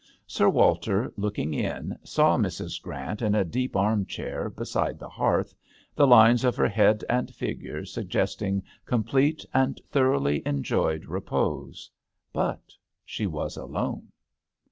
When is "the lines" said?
5.95-6.43